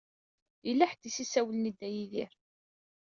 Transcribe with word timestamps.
Yella 0.67 0.85
ḥedd 0.91 1.03
i 1.09 1.11
s-isawlen 1.15 1.69
i 1.69 1.71
Dda 1.73 1.89
Yidir. 1.95 2.31